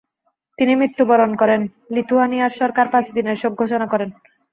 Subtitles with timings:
[0.57, 1.61] তিনি মৃত্যুবরণ করেন,
[1.95, 4.05] লিথুয়ানিয়ার সরকার পাঁচ দিনের শোক ঘোষণা করে।